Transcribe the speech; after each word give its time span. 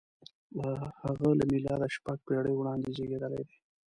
•هغه 1.03 1.29
له 1.39 1.43
مېلاده 1.49 1.87
شپږ 1.95 2.17
پېړۍ 2.27 2.53
وړاندې 2.57 2.93
زېږېدلی 2.95 3.41
دی. 3.47 3.57